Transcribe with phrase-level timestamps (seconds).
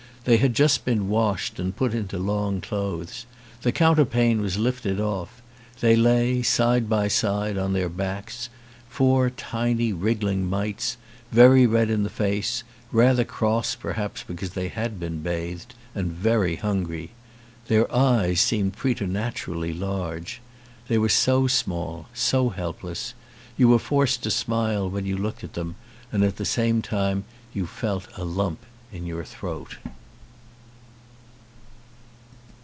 [0.23, 3.25] They had just been washed and put into long clothes.
[3.63, 5.41] The coun terpane was lifted off.
[5.79, 8.47] They lay side by side, on their backs,
[8.87, 10.97] four tiny wriggling mites,
[11.31, 12.61] very red in the face,
[12.91, 17.09] rather cross perhaps because they had been bathed, and very hungry.
[17.67, 20.39] Their eyes seemed preternaturally large.
[20.87, 23.15] They were so small, so helpless:
[23.57, 25.77] you were forced to smile when you looked at them
[26.11, 27.23] and at the same time
[27.53, 28.59] you felt a lump
[28.91, 29.77] ki your throat.